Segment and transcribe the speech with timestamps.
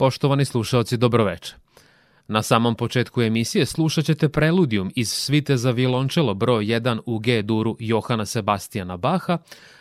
[0.00, 1.54] Poštovani slušalci, dobroveče.
[2.28, 7.42] Na samom početku emisije slušat ćete preludijum iz svite za violončelo broj 1 u G
[7.42, 9.38] duru Johana Sebastijana Baha,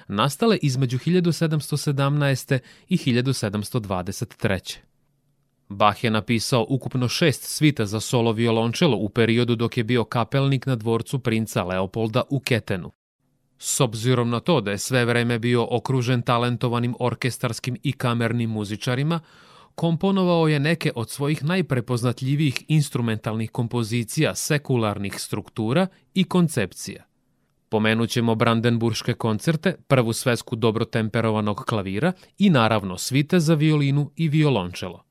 [0.08, 2.60] nastale između 1717.
[2.90, 4.78] i 1723.
[5.70, 10.66] Bach je napisao ukupno šest svita za solo violončelo u periodu dok je bio kapelnik
[10.66, 12.92] na dvorcu princa Leopolda u Ketenu.
[13.58, 19.20] S obzirom na to da je sve vreme bio okružen talentovanim orkestarskim i kamernim muzičarima,
[19.80, 27.04] komponovao je neke od svojih najprepoznatljivijih instrumentalnih kompozicija sekularnih struktura i koncepcija.
[27.70, 35.04] Pomenućemo Brandenburške koncerte, prvu svesku dobro temperovanog klavira i naravno svite za violinu i violončelo.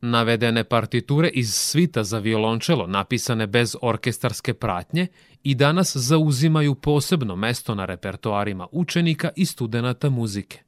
[0.00, 5.06] Navedene partiture iz svita za violončelo napisane bez orkestarske pratnje
[5.42, 10.65] i danas zauzimaju posebno mesto na repertoarima učenika i studenta muzike.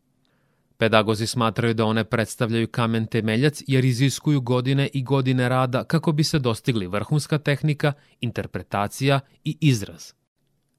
[0.78, 6.24] Pedagozi smatraju da one predstavljaju kamen temeljac jer iziskuju godine i godine rada kako bi
[6.24, 10.12] se dostigli vrhunska tehnika, interpretacija i izraz.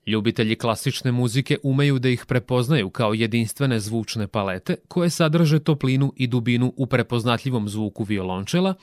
[0.08, 6.28] Ljubitelji klasične muzike umeju da ih prepoznaju kao jedinstvene zvučne palete koje sadrže toplinu i
[6.28, 8.74] dubinu u prepoznatljivom zvuku violončela,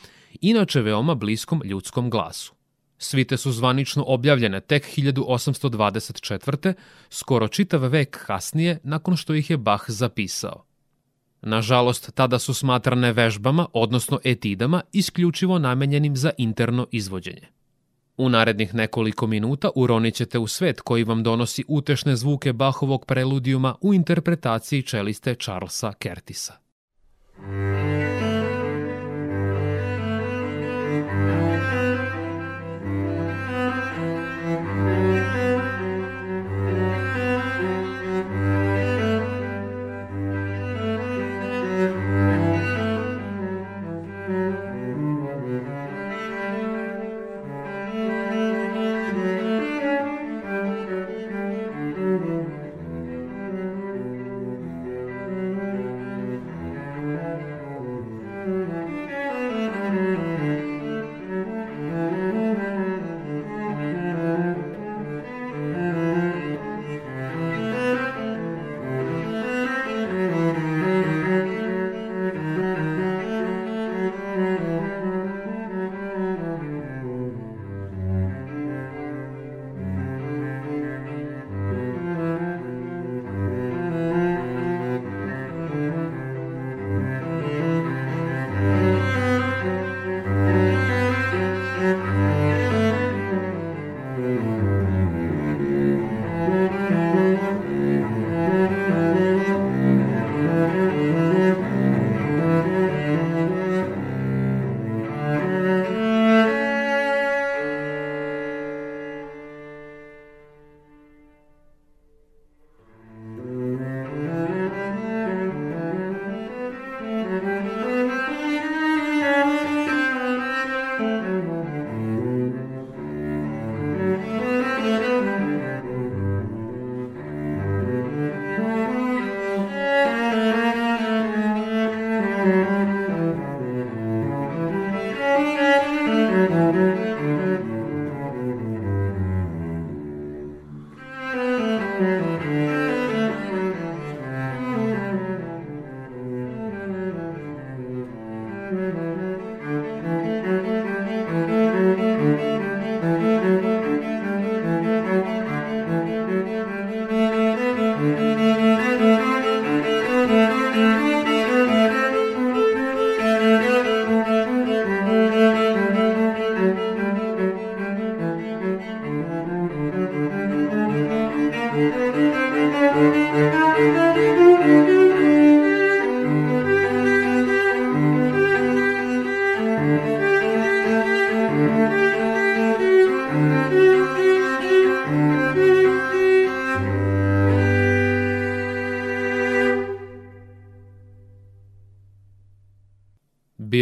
[0.41, 2.55] inače veoma bliskom ljudskom glasu.
[2.99, 6.75] Svite su zvanično objavljene tek 1824.
[7.11, 10.67] skoro čitav vek kasnije nakon što ih je Bach zapisao.
[11.47, 17.47] Nažalost, tada su smatrane vežbama, odnosno etidama, isključivo namenjenim za interno izvođenje.
[18.17, 23.75] U narednih nekoliko minuta uronit ćete u svet koji vam donosi utešne zvuke Bahovog preludijuma
[23.81, 26.53] u interpretaciji čeliste Charlesa Kertisa.
[27.39, 28.06] Muzika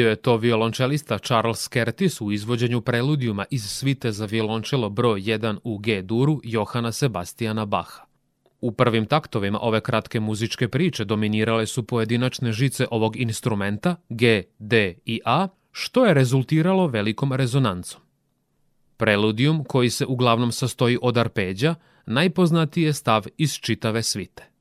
[0.04, 5.58] Bio je to violončelista Charles Curtis u izvođenju preludijuma iz svite za violončelo broj 1
[5.64, 8.04] u G duru Johana Sebastijana Baha.
[8.60, 14.94] U prvim taktovima ove kratke muzičke priče dominirale su pojedinačne žice ovog instrumenta G, D
[15.04, 18.00] i A, što je rezultiralo velikom rezonancom.
[18.96, 21.74] Preludijum, koji se uglavnom sastoji od arpeđa,
[22.06, 24.53] najpoznatiji je stav iz čitave svite.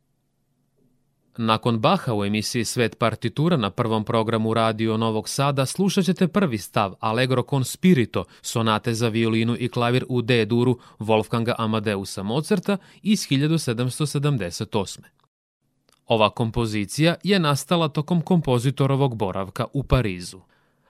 [1.38, 6.58] Nakon Baha u emisiji Svet partitura na prvom programu Radio Novog Sada slušat ćete prvi
[6.58, 13.20] stav Allegro con spirito sonate za violinu i klavir u D-duru Wolfganga Amadeusa Mozarta iz
[13.20, 15.00] 1778.
[16.08, 20.40] Ova kompozicija je nastala tokom kompozitorovog boravka u Parizu.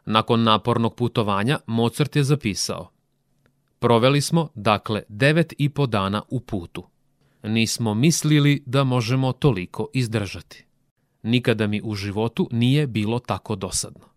[0.05, 2.89] Nakon napornog putovanja Mozart je zapisao
[3.79, 6.92] Proveli smo, dakle, devet i po dana u putu
[7.43, 10.65] nismo mislili da možemo toliko izdržati.
[11.23, 14.13] Nikada mi u životu nije bilo tako dosadno.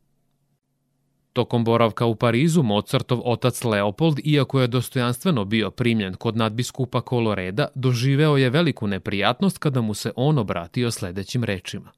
[1.32, 7.68] Tokom boravka u Parizu, Mozartov otac Leopold, iako je dostojanstveno bio primljen kod nadbiskupa Koloreda,
[7.74, 11.92] doživeo je veliku neprijatnost kada mu se on obratio sledećim rečima.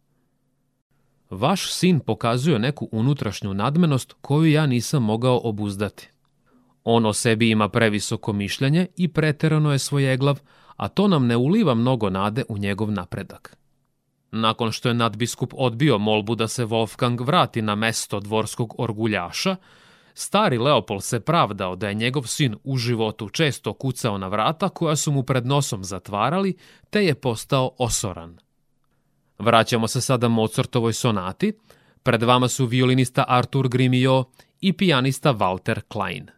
[1.30, 6.08] Vaš sin pokazuje neku unutrašnju nadmenost koju ja nisam mogao obuzdati.
[6.84, 10.40] On o sebi ima previsoko mišljenje i preterano je svojeglav,
[10.78, 13.56] a to nam ne uliva mnogo nade u njegov napredak.
[14.30, 19.56] Nakon što je nadbiskup odbio molbu da se Wolfgang vrati na mesto dvorskog orguljaša,
[20.14, 24.96] stari Leopold se pravdao da je njegov sin u životu često kucao na vrata koja
[24.96, 26.56] su mu pred nosom zatvarali,
[26.90, 28.38] te je postao osoran.
[29.38, 31.52] Vraćamo se sada Mozartovoj sonati.
[32.02, 34.24] Pred vama su violinista Artur Grimio
[34.60, 36.37] i pijanista Walter Klein.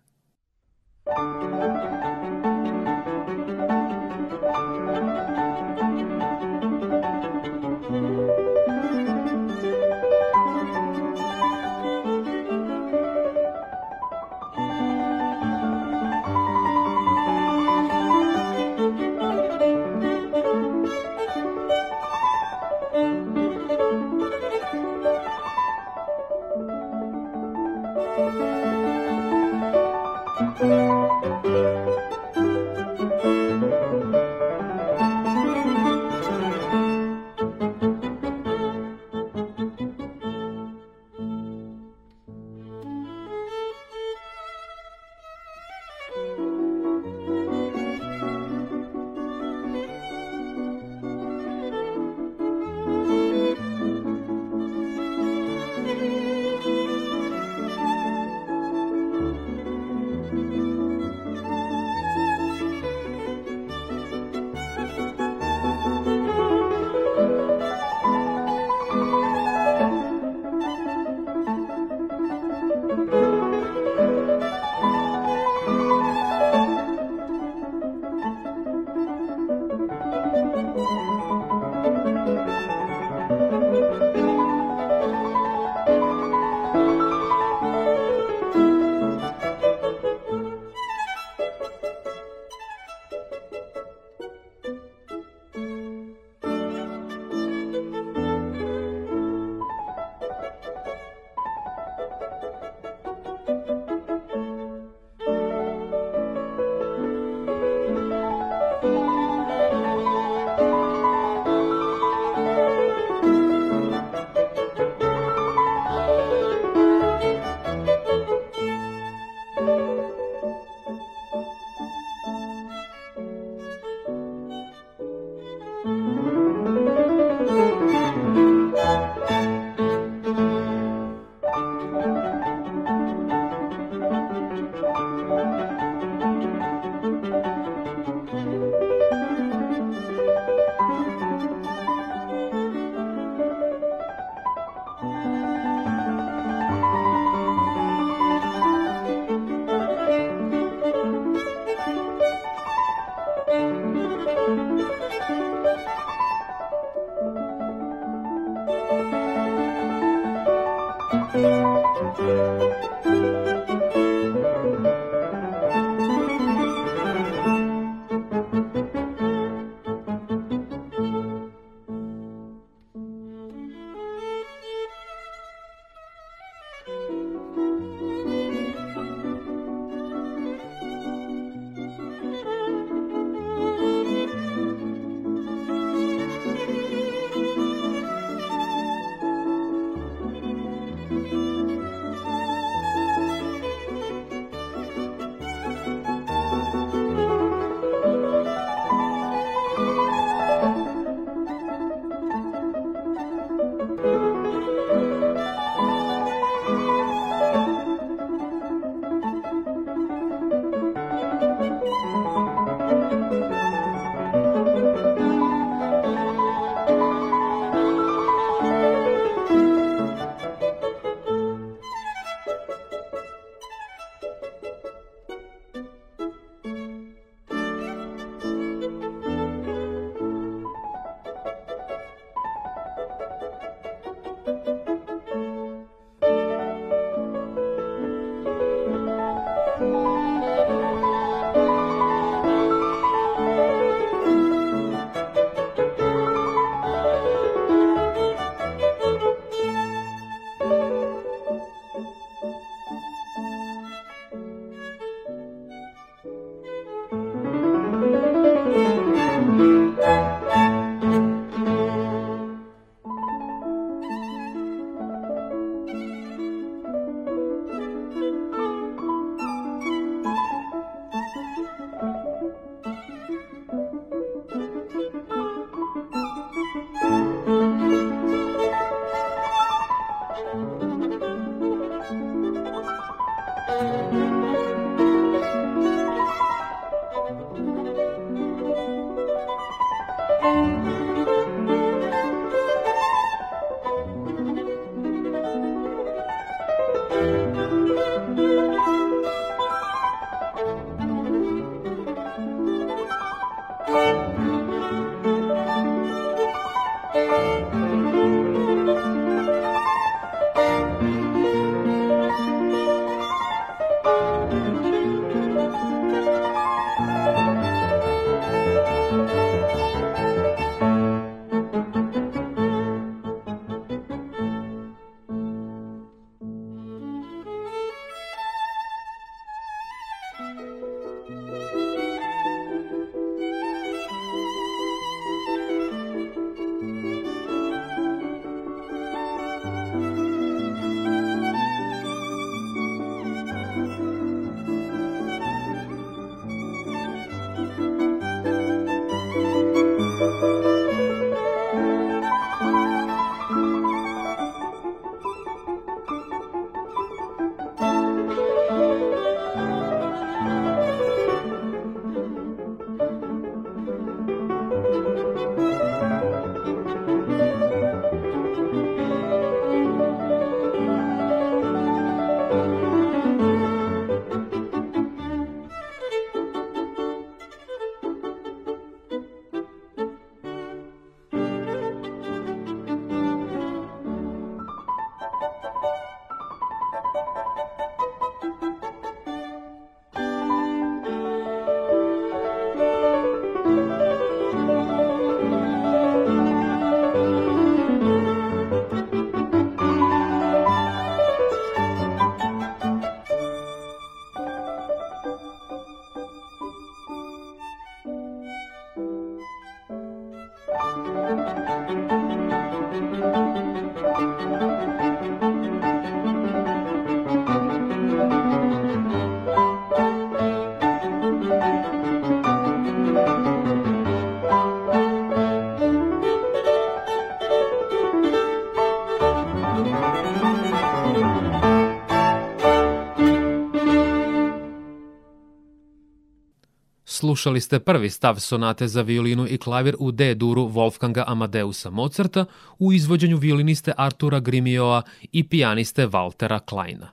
[437.41, 442.45] Slušali ste prvi stav sonate za violinu i klavir u D-duru Wolfganga Amadeusa Mozarta
[442.79, 447.11] u izvođenju violiniste Artura Grimioa i pijaniste Waltera Kleina.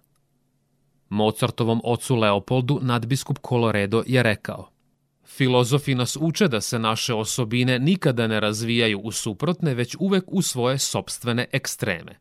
[1.10, 4.69] Mozartovom ocu Leopoldu nadbiskup Coloredo je rekao
[5.25, 10.41] Filozofi nas uče da se naše osobine nikada ne razvijaju u suprotne, već uvek u
[10.41, 12.19] svoje sobstvene ekstreme.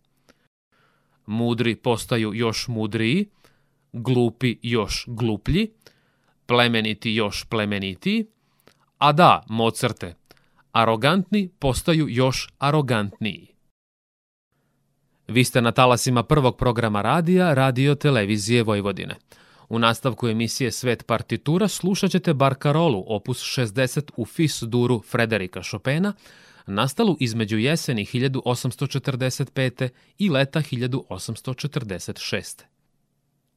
[1.26, 3.28] Mudri postaju još mudriji,
[3.92, 5.70] glupi još gluplji,
[6.46, 8.26] plemeniti još plemenitiji,
[8.98, 10.14] a da, Mozarte,
[10.72, 13.56] arogantni postaju još arogantniji.
[15.28, 19.14] Vi ste na talasima prvog programa radija Radio Televizije Vojvodine.
[19.68, 26.12] U nastavku emisije Svet partitura slušat ćete Barkarolu, opus 60 u Fis duru Frederika Chopina,
[26.66, 29.88] nastalu između jeseni 1845.
[30.18, 32.75] i leta 1846.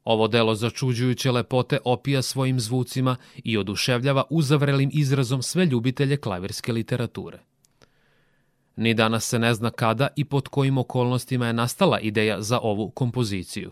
[0.10, 7.40] Ovo delo začuđujuće lepote opija svojim zvucima i oduševljava uzavrelim izrazom sve ljubitelje klavirske literature.
[8.76, 12.90] Ni danas se ne zna kada i pod kojim okolnostima je nastala ideja za ovu
[12.90, 13.72] kompoziciju.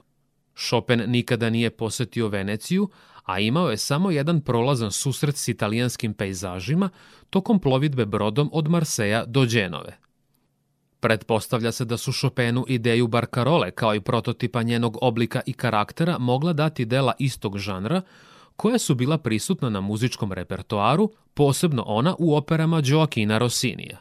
[0.68, 2.90] Chopin nikada nije posetio Veneciju,
[3.24, 6.90] a imao je samo jedan prolazan susret s italijanskim pejzažima
[7.30, 10.07] tokom plovidbe brodom od Marseja do Dženove.
[11.00, 16.54] Pretpostavlja se da su Chopinu ideju Barkarole kao i prototipa njenog oblika i karaktera mogla
[16.54, 18.02] dati dela istog žanra,
[18.56, 23.98] koja su bila prisutna na muzičkom repertoaru, posebno ona u operama Joaquina Rossinija.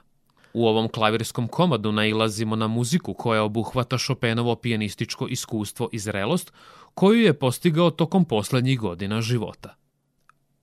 [0.52, 6.52] U ovom klavirskom komadu nailazimo na muziku koja obuhvata Chopinovo pijanističko iskustvo i zrelost,
[6.94, 9.74] koju je postigao tokom poslednjih godina života.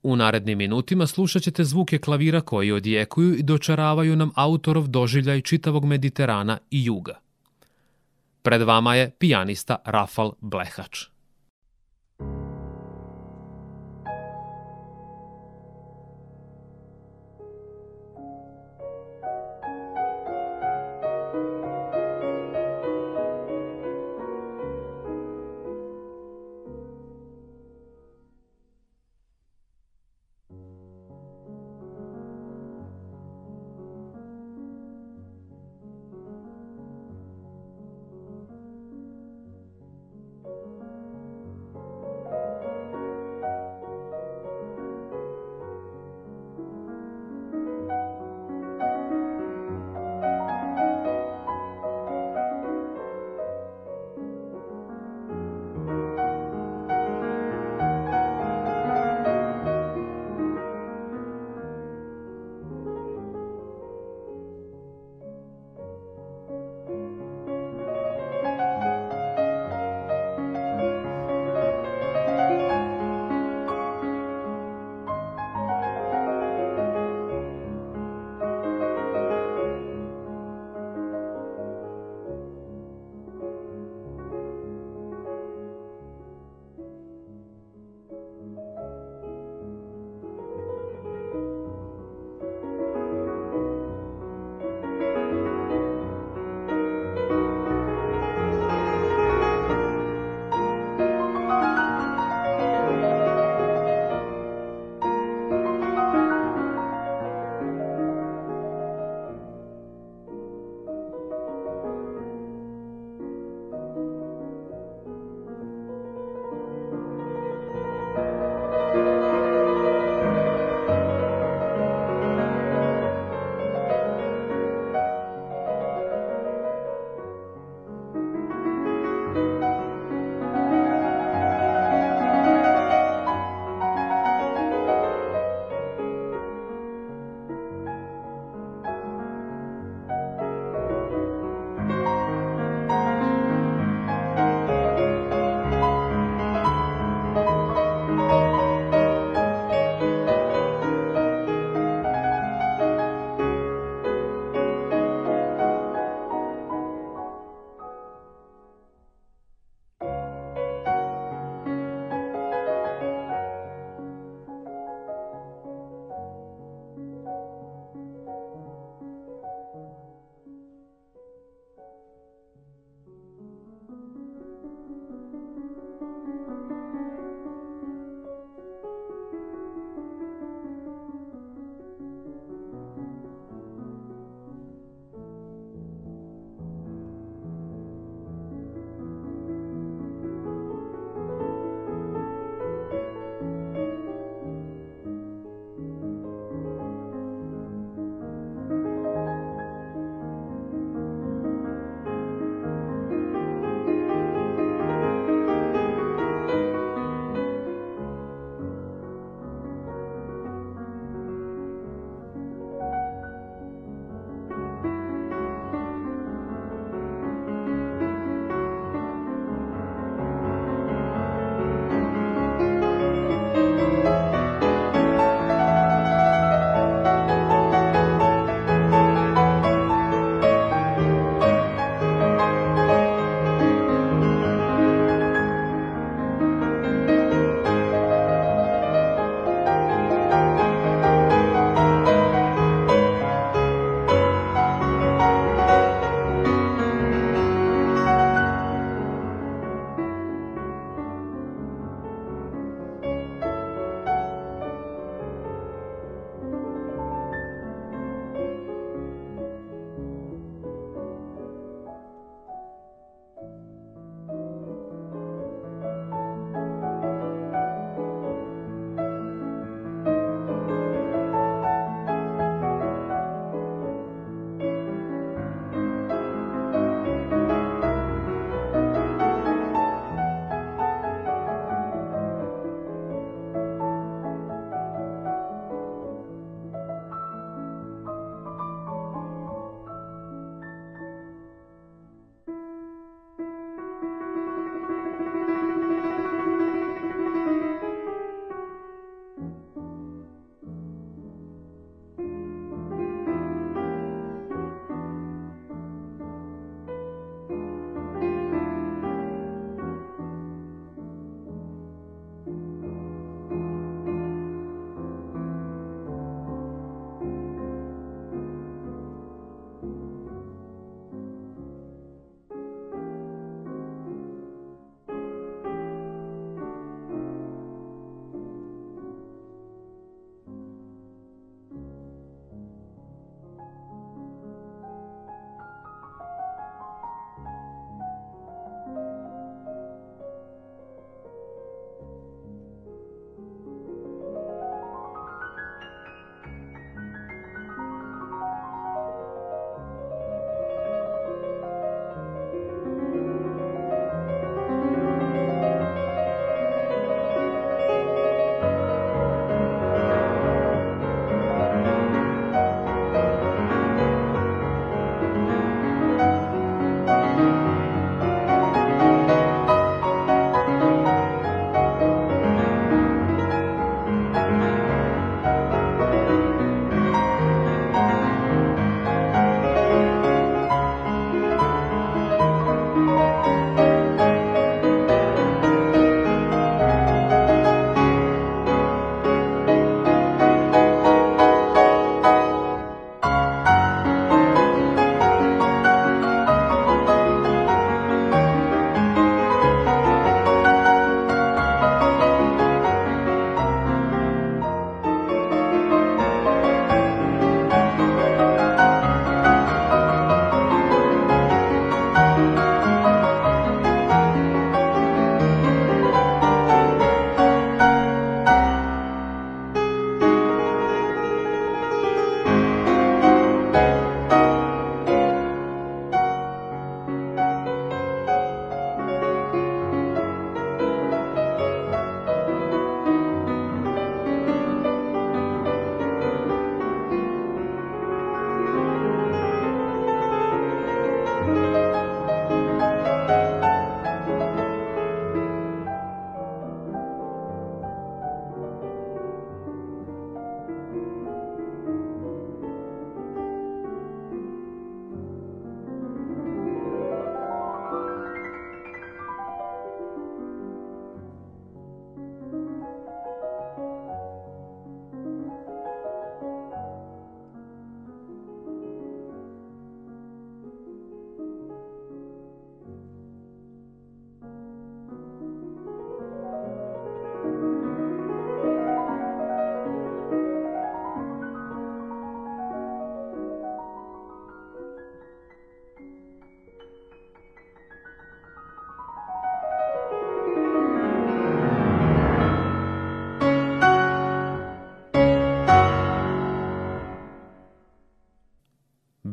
[0.03, 5.85] U narednim minutima slušat ćete zvuke klavira koji odjekuju i dočaravaju nam autorov doživljaj čitavog
[5.85, 7.19] Mediterana i juga.
[8.41, 11.12] Pred vama je pijanista Rafal Blehač.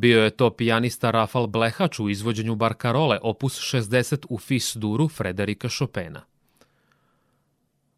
[0.01, 5.69] Bio je to pijanista Rafal Blehač u izvođenju Barkarole, opus 60 u Fis duru Frederika
[5.69, 6.23] Chopina.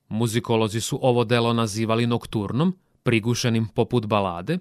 [0.08, 4.58] Muzikolozi su ovo delo nazivali nokturnom, prigušenim poput balade,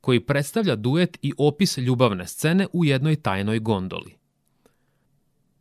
[0.00, 4.14] koji predstavlja duet i opis ljubavne scene u jednoj tajnoj gondoli.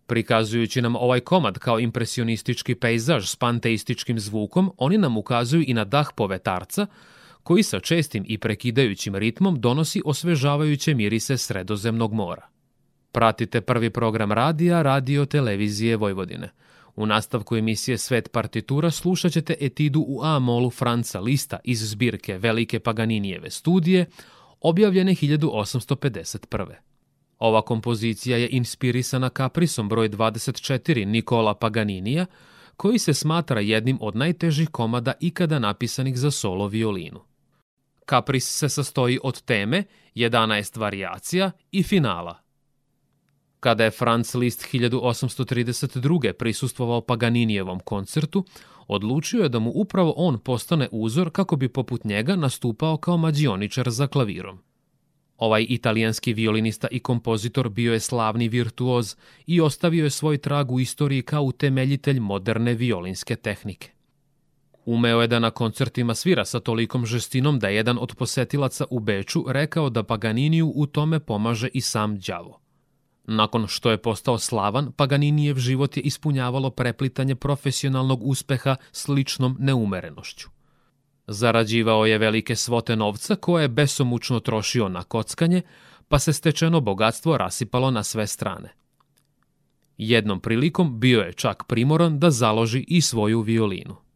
[0.05, 5.85] Prikazujući nam ovaj komad kao impresionistički pejzaž s panteističkim zvukom, oni nam ukazuju i na
[5.85, 6.87] dah povetarca,
[7.47, 12.47] koji sa čestim i prekidajućim ritmom donosi osvežavajuće mirise sredozemnog mora.
[13.11, 16.49] Pratite prvi program radija Radio Televizije Vojvodine.
[16.95, 22.79] U nastavku emisije Svet partitura slušat ćete etidu u A-molu Franca Lista iz zbirke Velike
[22.79, 24.05] Paganinijeve studije,
[24.61, 26.65] objavljene 1851.
[27.39, 32.25] Ova kompozicija je inspirisana kaprisom broj 24 Nikola Paganinija,
[32.77, 37.36] koji se smatra jednim od najtežih komada ikada napisanih za solo violinu.
[38.07, 39.83] Kapris se sastoji od teme,
[40.15, 42.39] 11 varijacija i finala.
[43.59, 46.33] Kada je Franz Liszt 1832.
[46.33, 48.45] prisustvovao Paganinijevom koncertu,
[48.87, 53.89] odlučio je da mu upravo on postane uzor kako bi poput njega nastupao kao mađioničar
[53.89, 54.59] za klavirom.
[55.37, 59.15] Ovaj italijanski violinista i kompozitor bio je slavni virtuoz
[59.47, 63.96] i ostavio je svoj trag u istoriji kao utemeljitelj moderne violinske tehnike.
[64.87, 68.99] Umeo je da na koncertima svira sa tolikom žestinom da je jedan od posetilaca u
[68.99, 72.59] Beču rekao da Paganiniju u tome pomaže i sam đavo.
[73.23, 80.49] Nakon što je postao slavan, Paganinijev život je ispunjavalo preplitanje profesionalnog uspeha s ličnom neumerenošću.
[81.27, 85.61] Zarađivao je velike svote novca koje je besomučno trošio na kockanje,
[86.07, 88.73] pa se stečeno bogatstvo rasipalo na sve strane.
[89.97, 94.06] Jednom prilikom bio je čak primoran da založi i svoju violinu.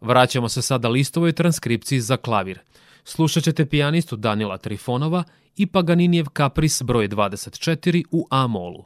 [0.00, 2.58] Vraćamo se sada listovoj transkripciji za klavir.
[3.04, 5.24] Slušat ćete pijanistu Danila Trifonova
[5.56, 8.84] i Paganinijev kapris broj 24 u A-molu.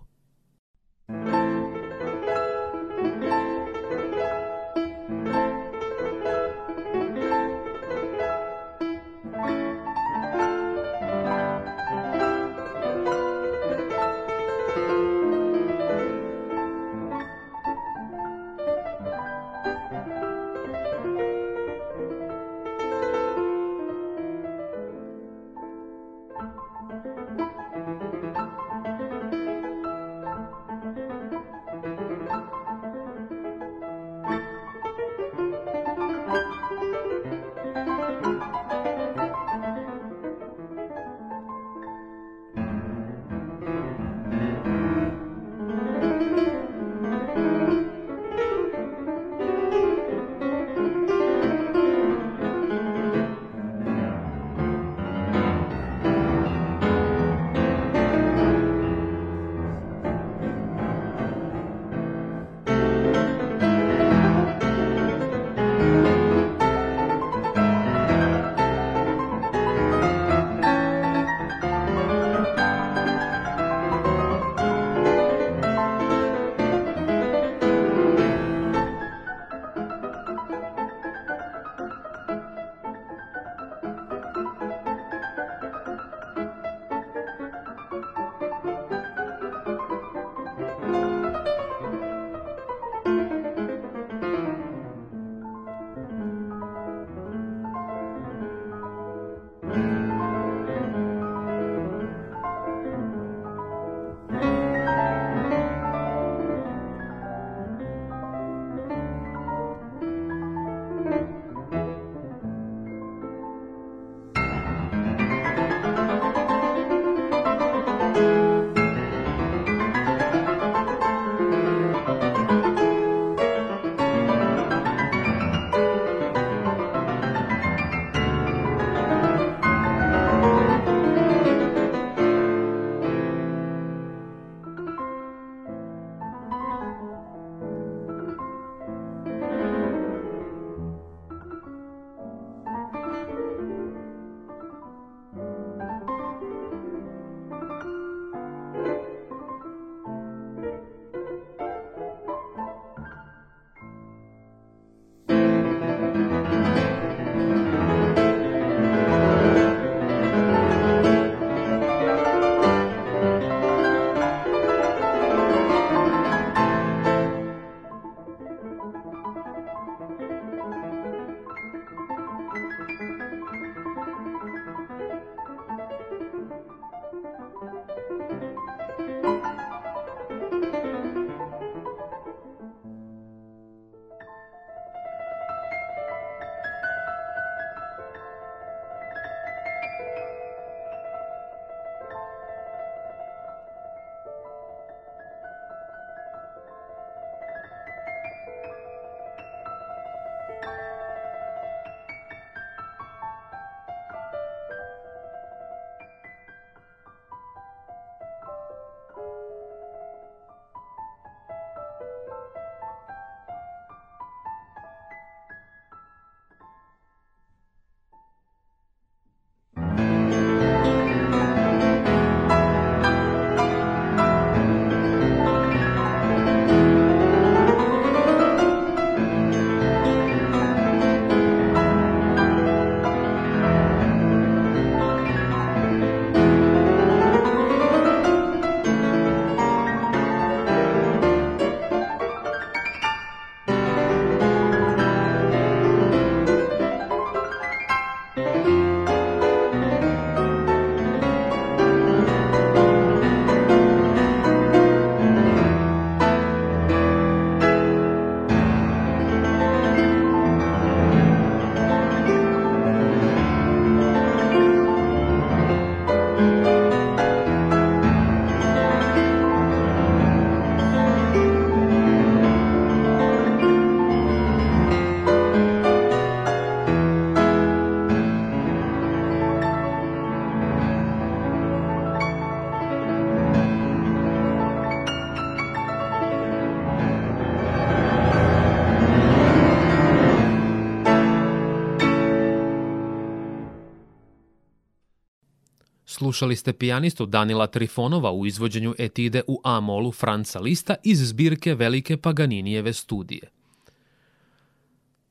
[296.24, 302.16] Slušali ste pijanistu Danila Trifonova u izvođenju etide u A-molu Franca Lista iz zbirke Velike
[302.16, 303.50] Paganinijeve studije.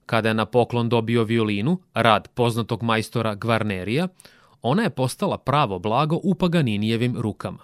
[0.06, 4.08] Kada je na poklon dobio violinu, rad poznatog majstora Gvarnerija,
[4.62, 7.64] ona je postala pravo blago u Paganinijevim rukama.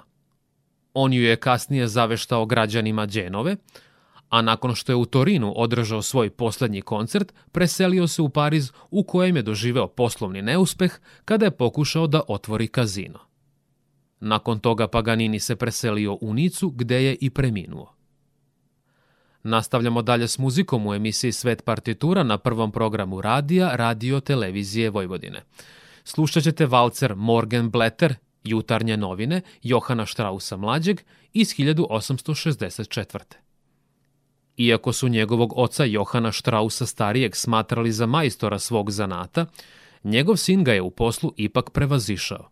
[0.93, 3.55] On ju je kasnije zaveštao građanima Dženove,
[4.29, 9.03] a nakon što je u Torinu održao svoj poslednji koncert, preselio se u Pariz u
[9.03, 13.19] kojem je doživeo poslovni neuspeh kada je pokušao da otvori kazino.
[14.19, 17.93] Nakon toga Paganini se preselio u Nicu gde je i preminuo.
[19.43, 25.41] Nastavljamo dalje s muzikom u emisiji Svet partitura na prvom programu radija Radio Televizije Vojvodine.
[26.03, 31.01] Slušat ćete valcer Morgan Bletter, jutarnje novine Johana Štrausa mlađeg
[31.33, 33.48] iz 1864.
[34.59, 39.45] Iako su njegovog oca Johana Štrausa starijeg smatrali za majstora svog zanata,
[40.03, 42.49] njegov sin ga je u poslu ipak prevazišao.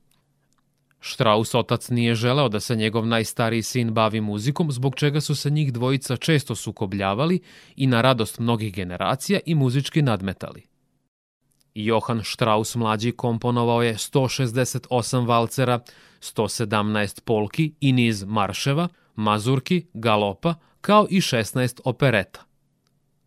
[1.00, 5.50] Štraus otac nije želeo da se njegov najstariji sin bavi muzikom, zbog čega su se
[5.50, 7.40] njih dvojica često sukobljavali
[7.76, 10.68] i na radost mnogih generacija i muzički nadmetali.
[11.74, 15.80] Johann Strauss mlađi komponovao je 168 valcera,
[16.20, 22.44] 117 polki i niz marševa, mazurki, galopa, kao i 16 opereta.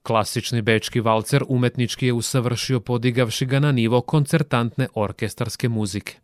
[0.02, 6.16] Klasični bečki valcer umetnički je usavršio podigavši ga na nivo koncertantne orkestarske muzike.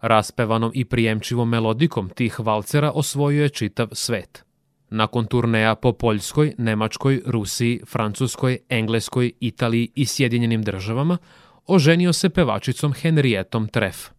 [0.00, 4.44] Raspevanom i prijemčivom melodikom tih valcera osvojio je čitav svet.
[4.90, 11.18] Nakon turneja po Poljskoj, Nemačkoj, Rusiji, Francuskoj, Engleskoj, Italiji i Sjedinjenim državama,
[11.66, 14.10] oženio se pevačicom Henrietom Treff.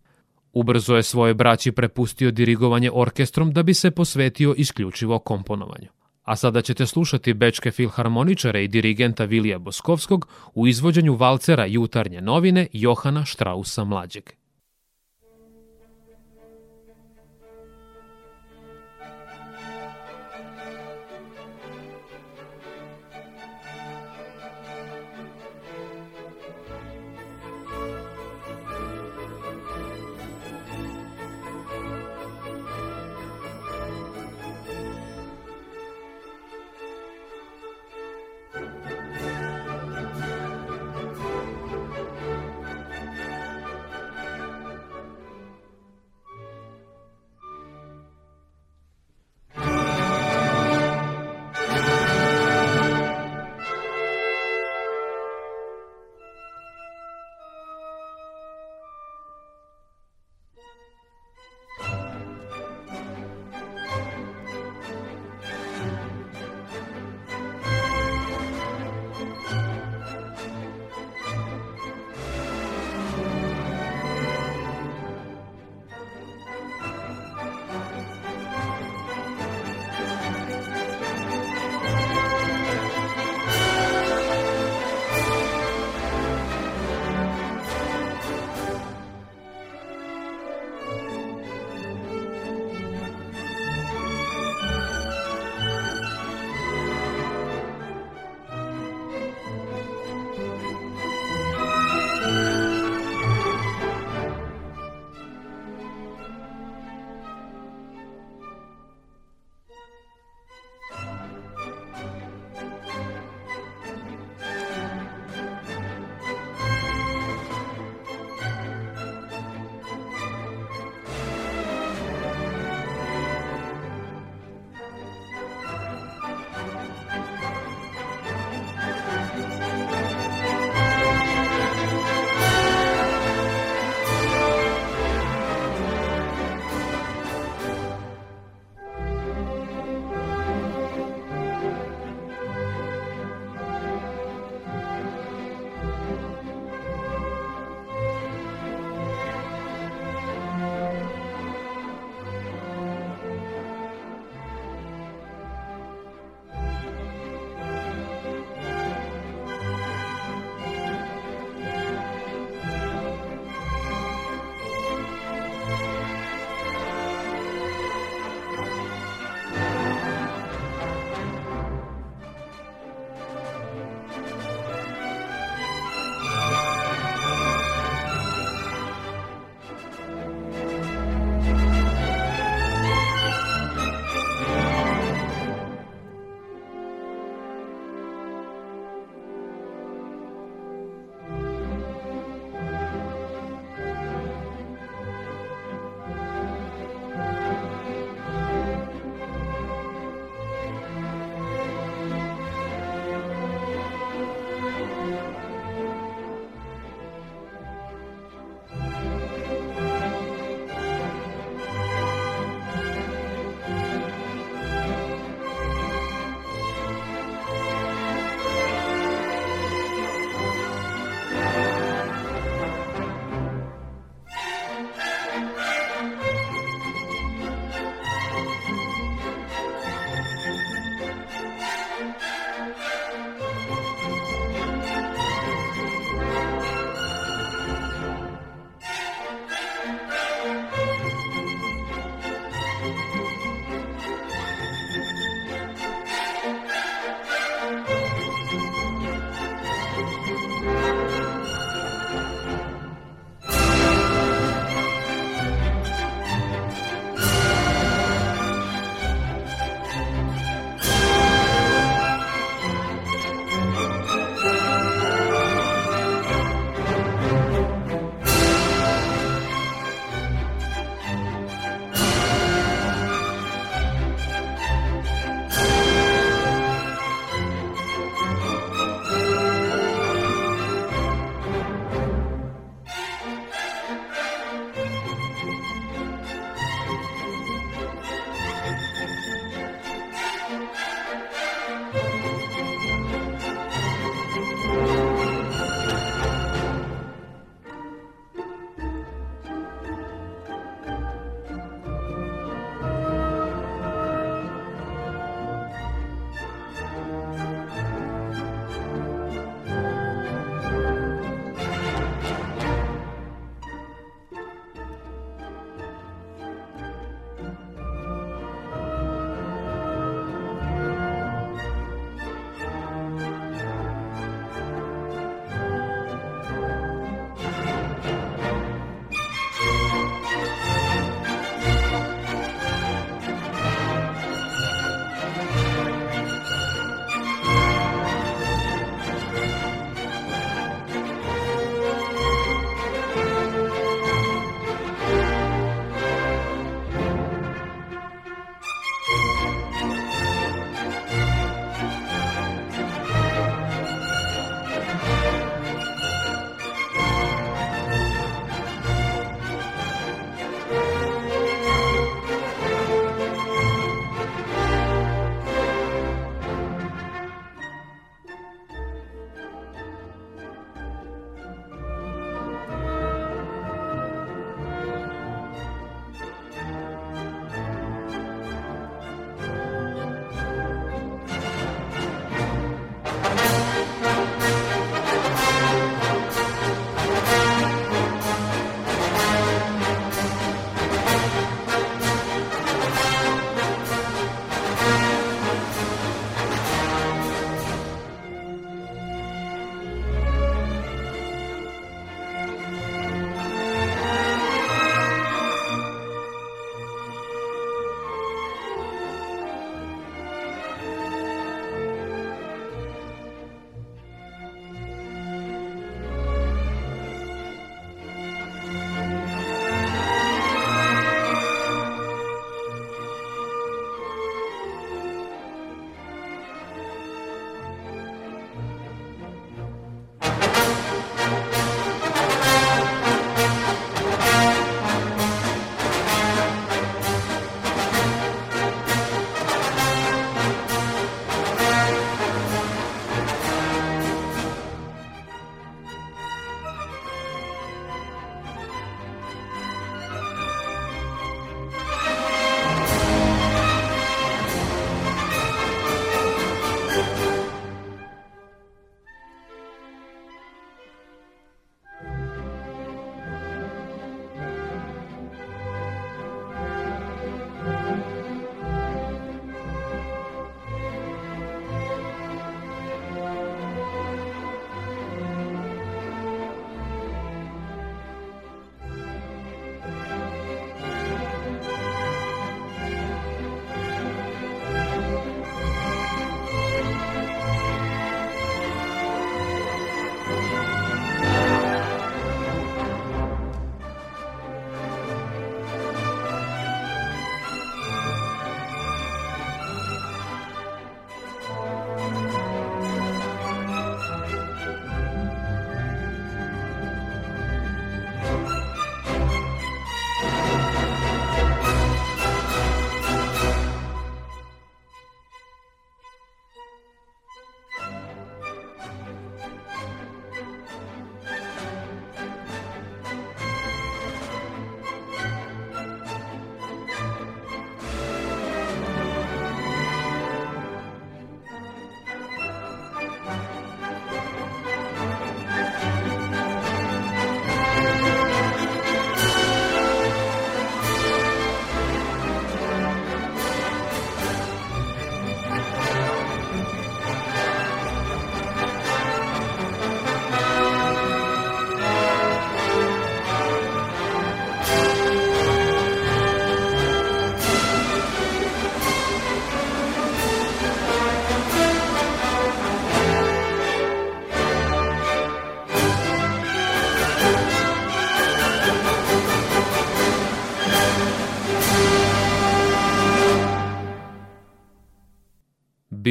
[0.53, 5.87] Ubrzo je svoje braći prepustio dirigovanje orkestrom da bi se posvetio isključivo komponovanju.
[6.23, 12.67] A sada ćete slušati bečke filharmoničare i dirigenta Vilija Boskovskog u izvođenju valcera jutarnje novine
[12.73, 14.23] Johana Štrausa mlađeg.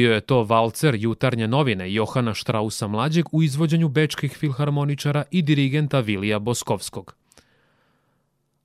[0.03, 5.99] Bio je to valcer jutarnje novine Johana Štrausa mlađeg u izvođenju bečkih filharmoničara i dirigenta
[5.99, 7.15] Vilija Boskovskog.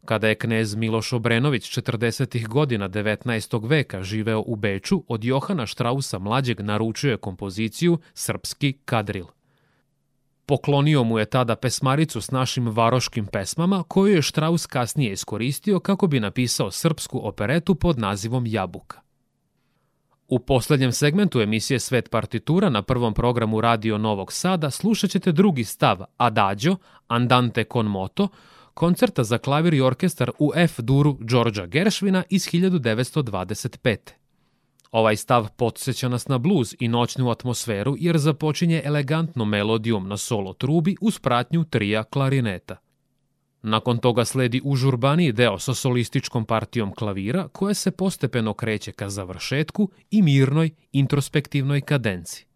[0.05, 2.47] Kada je knez Miloš Obrenović 40.
[2.47, 3.69] godina 19.
[3.69, 9.27] veka živeo u Beču, od Johana Štrausa mlađeg naručio je kompoziciju Srpski kadril.
[10.47, 16.07] Poklonio mu je tada pesmaricu s našim varoškim pesmama, koju je Štraus kasnije iskoristio kako
[16.07, 19.08] bi napisao srpsku operetu pod nazivom Jabuka.
[20.29, 25.65] U poslednjem segmentu emisije Svet partitura na prvom programu Radio Novog Sada slušat ćete drugi
[25.65, 26.77] stav Adagio,
[27.07, 28.29] Andante con moto,
[28.75, 33.97] koncerta za klavir i orkestar u F-duru Đorđa Geršvina iz 1925.
[34.91, 40.53] Ovaj stav podsjeća nas na bluz i noćnu atmosferu jer započinje elegantnom melodijom na solo
[40.53, 42.77] trubi uz pratnju trija klarineta.
[43.63, 49.91] Nakon toga sledi užurbaniji deo sa solističkom partijom klavira koja se postepeno kreće ka završetku
[50.11, 52.47] i mirnoj introspektivnoj kadenci.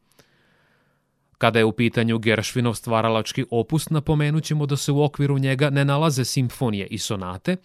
[1.38, 5.84] Kada je u pitanju Geršvinov stvaralački opus, napomenut ćemo da se u okviru njega ne
[5.84, 7.56] nalaze simfonije i sonate,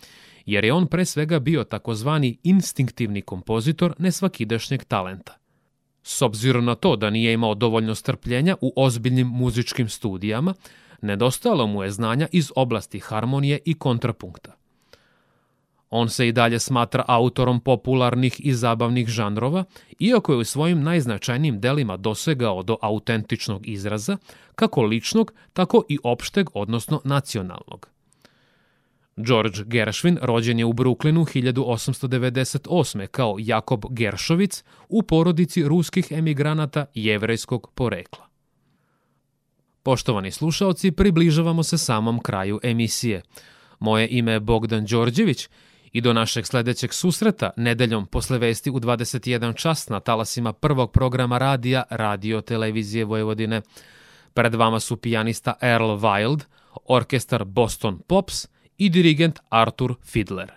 [0.46, 5.38] jer je on pre svega bio takozvani instinktivni kompozitor nesvakidašnjeg talenta.
[6.04, 10.54] S obzirom na to da nije imao dovoljno strpljenja u ozbiljnim muzičkim studijama,
[11.02, 14.56] nedostajalo mu je znanja iz oblasti harmonije i kontrapunkta.
[15.90, 19.64] On se i dalje smatra autorom popularnih i zabavnih žanrova,
[20.00, 24.18] iako je u svojim najznačajnijim delima dosegao do autentičnog izraza,
[24.56, 27.90] kako ličnog, tako i opšteg, odnosno nacionalnog.
[29.18, 33.08] George Gershwin rođen je u Brooklynu 1898.
[33.08, 38.27] kao Jakob Geršovic u porodici ruskih emigranata jevrejskog porekla.
[39.88, 43.22] Poštovani slušaoci, približavamo se samom kraju emisije.
[43.80, 45.50] Moje ime je Bogdan Đorđević
[45.92, 51.38] i do našeg sledećeg susreta nedeljom posle vesti u 21 čas na talasima prvog programa
[51.38, 53.62] radija Radio Televizije Vojvodine.
[54.34, 56.40] Pred vama su pijanista Earl Wild,
[56.86, 60.57] orkestar Boston Pops i dirigent Arthur Fiedler.